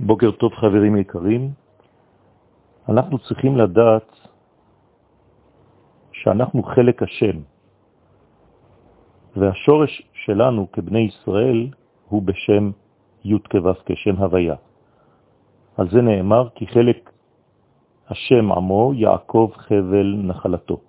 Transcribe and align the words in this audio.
בוקר 0.00 0.30
טוב 0.30 0.54
חברים 0.54 0.96
יקרים. 0.96 1.50
אנחנו 2.88 3.18
צריכים 3.18 3.56
לדעת 3.56 4.10
שאנחנו 6.12 6.62
חלק 6.62 7.02
השם, 7.02 7.36
והשורש 9.36 10.02
שלנו 10.12 10.72
כבני 10.72 11.00
ישראל 11.00 11.68
הוא 12.08 12.22
בשם 12.22 12.70
י' 13.24 13.38
כו' 13.38 13.72
כשם 13.86 14.16
הוויה. 14.16 14.56
על 15.76 15.88
זה 15.90 16.00
נאמר 16.02 16.48
כי 16.54 16.66
חלק 16.66 17.10
השם 18.08 18.52
עמו 18.52 18.92
יעקב 18.94 19.50
חבל 19.56 20.14
נחלתו. 20.16 20.80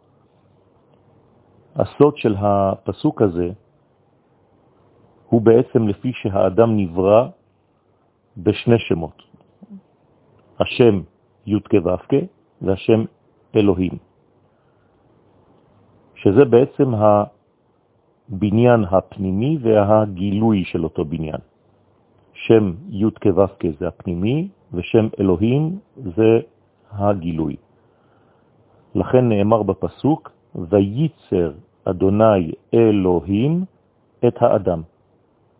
הסוד 1.75 2.17
של 2.17 2.35
הפסוק 2.39 3.21
הזה 3.21 3.49
הוא 5.29 5.41
בעצם 5.41 5.87
לפי 5.87 6.11
שהאדם 6.13 6.77
נברא 6.77 7.27
בשני 8.37 8.79
שמות, 8.79 9.23
השם 10.59 11.01
י' 11.45 11.59
כו' 11.59 12.17
והשם 12.61 13.05
אלוהים, 13.55 13.91
שזה 16.15 16.45
בעצם 16.45 16.91
הבניין 16.93 18.83
הפנימי 18.91 19.57
והגילוי 19.61 20.63
של 20.65 20.83
אותו 20.83 21.05
בניין. 21.05 21.41
שם 22.33 22.73
י' 22.89 23.05
כו' 23.21 23.69
זה 23.79 23.87
הפנימי, 23.87 24.47
ושם 24.73 25.07
אלוהים 25.19 25.79
זה 25.97 26.39
הגילוי. 26.91 27.55
לכן 28.95 29.29
נאמר 29.29 29.63
בפסוק, 29.63 30.31
וייצר 30.55 31.51
אדוני 31.85 32.51
אלוהים 32.73 33.65
את 34.27 34.41
האדם. 34.41 34.81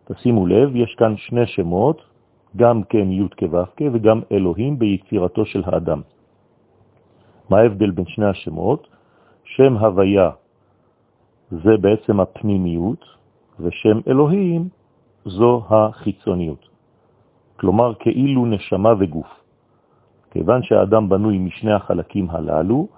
תשימו 0.04 0.46
לב, 0.46 0.76
יש 0.76 0.94
כאן 0.98 1.16
שני 1.16 1.46
שמות, 1.46 2.13
גם 2.56 2.82
כן 2.82 3.12
י' 3.12 3.28
כו' 3.38 3.84
וגם 3.92 4.20
אלוהים 4.32 4.78
ביצירתו 4.78 5.46
של 5.46 5.62
האדם. 5.66 6.00
מה 7.50 7.58
ההבדל 7.58 7.90
בין 7.90 8.06
שני 8.06 8.26
השמות? 8.26 8.88
שם 9.44 9.76
הוויה 9.76 10.30
זה 11.50 11.76
בעצם 11.80 12.20
הפנימיות, 12.20 13.04
ושם 13.60 13.98
אלוהים 14.08 14.68
זו 15.24 15.62
החיצוניות. 15.68 16.68
כלומר, 17.56 17.94
כאילו 17.94 18.46
נשמה 18.46 18.92
וגוף. 18.98 19.30
כיוון 20.30 20.62
שהאדם 20.62 21.08
בנוי 21.08 21.38
משני 21.38 21.72
החלקים 21.72 22.30
הללו, 22.30 22.88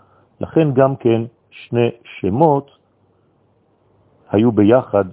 לכן 0.41 0.73
גם 0.73 0.97
כן 0.97 1.23
שני 1.51 1.89
שמות 2.05 2.71
היו 4.31 4.53
ביחד 4.53 5.05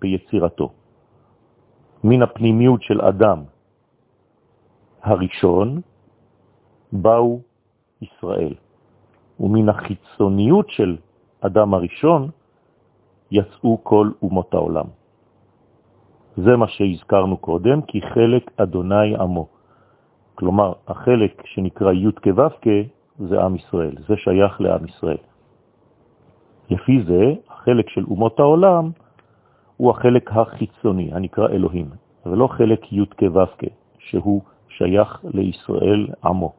ביצירתו. 0.00 0.68
מן 2.04 2.22
הפנימיות 2.22 2.82
של 2.82 3.00
אדם 3.00 3.42
הראשון 5.06 5.80
באו 6.92 7.40
ישראל, 8.02 8.54
ומן 9.40 9.68
החיצוניות 9.68 10.70
של 10.70 10.96
אדם 11.40 11.74
הראשון 11.74 12.28
יצאו 13.30 13.78
כל 13.82 14.10
אומות 14.22 14.54
העולם. 14.54 14.84
זה 16.36 16.56
מה 16.56 16.68
שהזכרנו 16.68 17.36
קודם, 17.36 17.82
כי 17.82 18.00
חלק 18.02 18.50
אדוני 18.56 19.16
עמו. 19.16 19.46
כלומר, 20.34 20.72
החלק 20.88 21.42
שנקרא 21.44 21.92
י' 21.92 22.12
כו' 22.12 22.66
זה 23.18 23.42
עם 23.44 23.56
ישראל, 23.56 23.94
זה 24.08 24.14
שייך 24.16 24.60
לעם 24.60 24.84
ישראל. 24.84 25.22
לפי 26.70 27.02
זה, 27.06 27.34
החלק 27.48 27.88
של 27.88 28.04
אומות 28.04 28.40
העולם 28.40 28.90
הוא 29.76 29.90
החלק 29.90 30.30
החיצוני, 30.32 31.10
הנקרא 31.12 31.48
אלוהים, 31.48 31.88
ולא 32.26 32.46
חלק 32.46 32.92
י' 32.92 33.06
כו' 33.18 33.68
שהוא 33.98 34.42
שייך 34.78 35.24
לישראל 35.34 36.06
עמו. 36.24 36.52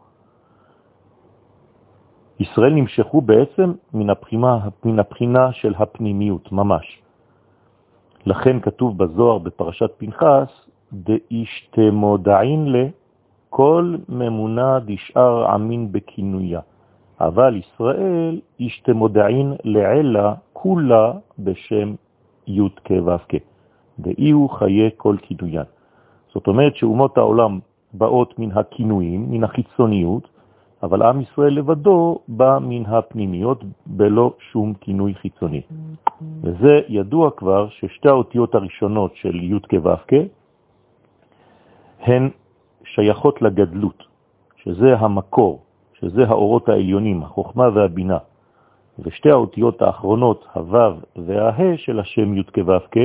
ישראל 2.39 2.73
נמשכו 2.73 3.21
בעצם 3.21 3.73
מן 3.93 4.09
הבחינה, 4.09 4.59
מן 4.85 4.99
הבחינה 4.99 5.53
של 5.53 5.73
הפנימיות, 5.77 6.51
ממש. 6.51 7.01
לכן 8.25 8.59
כתוב 8.59 8.97
בזוהר 8.97 9.37
בפרשת 9.37 9.91
פנחס, 9.97 10.49
דאישתמודעין 10.93 12.73
לכל 12.73 13.95
ממונה 14.09 14.79
דשאר 14.79 15.45
עמין 15.45 15.91
בכינויה. 15.91 16.61
אבל 17.21 17.55
ישראל 17.55 18.39
אישתמודעין 18.59 19.53
לעלה 19.63 20.33
כולה 20.53 21.13
בשם 21.39 21.95
י' 22.47 22.69
כו' 22.87 23.37
דאי 23.99 24.31
הוא 24.31 24.49
חיי 24.49 24.89
כל 24.97 25.15
כינויין. 25.21 25.65
זאת 26.33 26.47
אומרת 26.47 26.75
שאומות 26.75 27.17
העולם 27.17 27.59
באות 27.93 28.39
מן 28.39 28.51
הכינויים, 28.51 29.31
מן 29.31 29.43
החיצוניות, 29.43 30.27
אבל 30.83 31.01
עם 31.01 31.21
ישראל 31.21 31.53
לבדו 31.53 32.19
בא 32.27 32.57
מן 32.61 32.85
הפנימיות 32.85 33.63
בלא 33.85 34.33
שום 34.51 34.73
כינוי 34.73 35.13
חיצוני. 35.13 35.61
וזה 36.43 36.81
ידוע 36.87 37.31
כבר 37.31 37.69
ששתי 37.69 38.09
האותיות 38.09 38.55
הראשונות 38.55 39.15
של 39.15 39.35
י' 39.35 39.59
כו' 39.69 40.15
הן 42.01 42.29
שייכות 42.83 43.41
לגדלות, 43.41 44.03
שזה 44.55 44.95
המקור, 44.97 45.61
שזה 45.93 46.23
האורות 46.27 46.69
העליונים, 46.69 47.23
החוכמה 47.23 47.69
והבינה. 47.73 48.17
ושתי 48.99 49.29
האותיות 49.29 49.81
האחרונות, 49.81 50.45
הו' 50.53 50.77
והה 51.15 51.77
של 51.77 51.99
השם 51.99 52.37
י' 52.37 52.43
כו' 52.43 52.99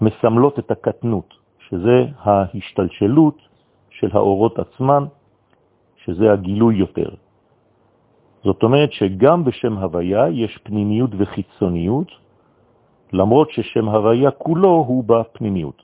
מסמלות 0.00 0.58
את 0.58 0.70
הקטנות, 0.70 1.34
שזה 1.70 2.04
ההשתלשלות 2.18 3.38
של 3.90 4.08
האורות 4.12 4.58
עצמן, 4.58 5.04
שזה 5.96 6.32
הגילוי 6.32 6.76
יותר. 6.76 7.10
זאת 8.44 8.62
אומרת 8.62 8.92
שגם 8.92 9.44
בשם 9.44 9.78
הוויה 9.78 10.28
יש 10.28 10.58
פנימיות 10.62 11.10
וחיצוניות, 11.18 12.08
למרות 13.12 13.50
ששם 13.50 13.88
הוויה 13.88 14.30
כולו 14.30 14.84
הוא 14.88 15.04
בפנימיות. 15.04 15.82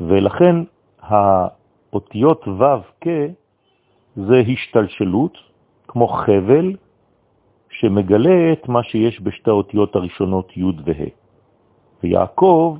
ולכן 0.00 0.56
האותיות 1.00 2.48
ו' 2.48 2.64
כ 3.00 3.06
זה 4.16 4.42
השתלשלות, 4.52 5.38
כמו 5.88 6.08
חבל, 6.08 6.76
שמגלה 7.70 8.52
את 8.52 8.68
מה 8.68 8.82
שיש 8.82 9.20
בשתי 9.22 9.50
האותיות 9.50 9.96
הראשונות 9.96 10.56
י' 10.56 10.64
וה'. 10.84 11.10
ויעקב, 12.02 12.78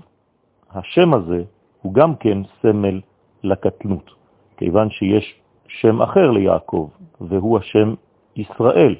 השם 0.70 1.14
הזה, 1.14 1.42
הוא 1.88 1.94
גם 1.94 2.16
כן 2.16 2.38
סמל 2.60 3.00
לקטנות, 3.42 4.10
כיוון 4.56 4.90
שיש 4.90 5.40
שם 5.68 6.02
אחר 6.02 6.30
ליעקב, 6.30 6.88
והוא 7.20 7.58
השם 7.58 7.94
ישראל. 8.36 8.94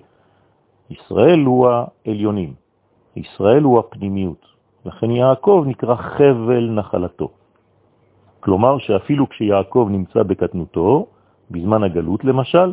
ישראל 0.91 1.41
הוא 1.44 1.69
העליונים, 1.69 2.54
ישראל 3.16 3.62
הוא 3.62 3.78
הפנימיות, 3.78 4.47
לכן 4.84 5.10
יעקב 5.10 5.65
נקרא 5.66 5.94
חבל 5.94 6.71
נחלתו. 6.71 7.28
כלומר 8.41 8.78
שאפילו 8.78 9.28
כשיעקב 9.28 9.88
נמצא 9.91 10.22
בקטנותו, 10.22 11.06
בזמן 11.50 11.82
הגלות 11.82 12.25
למשל, 12.25 12.72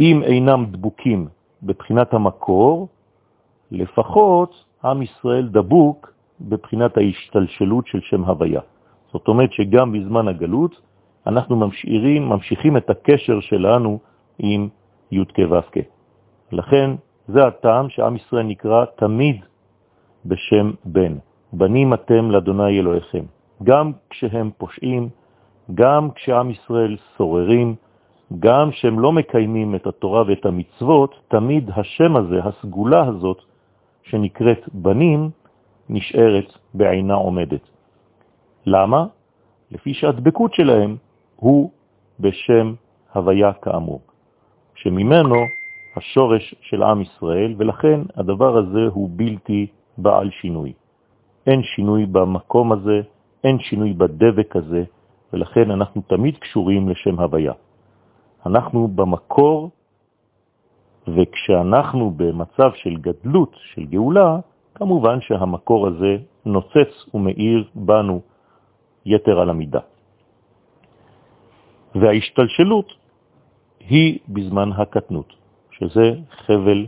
אם 0.00 0.22
אינם 0.22 0.66
דבוקים 0.74 1.28
בבחינת 1.62 2.14
המקור, 2.14 2.88
לפחות 3.70 4.64
עם 4.84 5.02
ישראל 5.02 5.48
דבוק 5.48 6.17
בבחינת 6.40 6.96
ההשתלשלות 6.96 7.86
של 7.86 8.00
שם 8.00 8.24
הוויה. 8.24 8.60
זאת 9.12 9.28
אומרת 9.28 9.52
שגם 9.52 9.92
בזמן 9.92 10.28
הגלות 10.28 10.80
אנחנו 11.26 11.56
ממשיכים, 11.56 12.28
ממשיכים 12.28 12.76
את 12.76 12.90
הקשר 12.90 13.40
שלנו 13.40 13.98
עם 14.38 14.68
י' 15.12 15.24
כו' 15.24 15.80
לכן 16.52 16.90
זה 17.28 17.46
הטעם 17.46 17.88
שעם 17.88 18.16
ישראל 18.16 18.42
נקרא 18.42 18.84
תמיד 18.84 19.36
בשם 20.26 20.70
בן. 20.84 21.14
בנים 21.52 21.94
אתם 21.94 22.30
לאדוני 22.30 22.78
אלוהיכם. 22.78 23.24
גם 23.62 23.92
כשהם 24.10 24.50
פושעים, 24.58 25.08
גם 25.74 26.10
כשעם 26.10 26.50
ישראל 26.50 26.96
סוררים, 27.16 27.74
גם 28.38 28.72
שהם 28.72 29.00
לא 29.00 29.12
מקיימים 29.12 29.74
את 29.74 29.86
התורה 29.86 30.22
ואת 30.26 30.46
המצוות, 30.46 31.14
תמיד 31.28 31.70
השם 31.76 32.16
הזה, 32.16 32.40
הסגולה 32.44 33.06
הזאת, 33.06 33.38
שנקראת 34.02 34.68
בנים, 34.72 35.30
נשארת 35.90 36.52
בעינה 36.74 37.14
עומדת. 37.14 37.68
למה? 38.66 39.06
לפי 39.70 39.94
שהדבקות 39.94 40.54
שלהם 40.54 40.96
הוא 41.36 41.70
בשם 42.20 42.74
הוויה 43.14 43.52
כאמור, 43.52 44.00
שממנו 44.74 45.36
השורש 45.96 46.54
של 46.60 46.82
עם 46.82 47.02
ישראל, 47.02 47.54
ולכן 47.58 48.00
הדבר 48.16 48.56
הזה 48.56 48.86
הוא 48.92 49.10
בלתי 49.12 49.66
בעל 49.98 50.30
שינוי. 50.30 50.72
אין 51.46 51.62
שינוי 51.62 52.06
במקום 52.06 52.72
הזה, 52.72 53.00
אין 53.44 53.58
שינוי 53.58 53.92
בדבק 53.92 54.56
הזה, 54.56 54.84
ולכן 55.32 55.70
אנחנו 55.70 56.02
תמיד 56.06 56.38
קשורים 56.38 56.88
לשם 56.88 57.20
הוויה. 57.20 57.52
אנחנו 58.46 58.88
במקור, 58.88 59.70
וכשאנחנו 61.08 62.10
במצב 62.16 62.70
של 62.74 62.96
גדלות, 62.96 63.56
של 63.72 63.84
גאולה, 63.84 64.38
כמובן 64.78 65.20
שהמקור 65.20 65.86
הזה 65.86 66.16
נוצץ 66.46 67.14
ומאיר 67.14 67.64
בנו 67.74 68.20
יתר 69.06 69.40
על 69.40 69.50
המידה. 69.50 69.80
וההשתלשלות 71.94 72.92
היא 73.80 74.18
בזמן 74.28 74.72
הקטנות, 74.72 75.32
שזה 75.70 76.12
חבל 76.30 76.86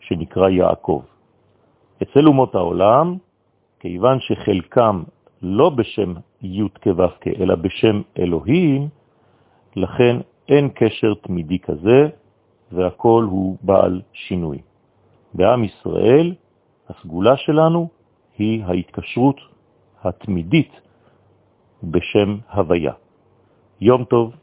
שנקרא 0.00 0.48
יעקב. 0.48 1.02
אצל 2.02 2.26
אומות 2.26 2.54
העולם, 2.54 3.16
כיוון 3.80 4.18
שחלקם 4.20 5.02
לא 5.42 5.70
בשם 5.70 6.14
י' 6.42 6.68
כו' 6.84 6.92
אלא 7.40 7.54
בשם 7.54 8.02
אלוהים, 8.18 8.88
לכן 9.76 10.16
אין 10.48 10.68
קשר 10.74 11.14
תמידי 11.14 11.58
כזה, 11.58 12.08
והכל 12.72 13.24
הוא 13.30 13.56
בעל 13.62 14.00
שינוי. 14.12 14.58
בעם 15.34 15.64
ישראל, 15.64 16.34
הסגולה 16.90 17.36
שלנו 17.36 17.88
היא 18.38 18.64
ההתקשרות 18.64 19.36
התמידית 20.04 20.72
בשם 21.82 22.38
הוויה. 22.52 22.92
יום 23.80 24.04
טוב 24.04 24.34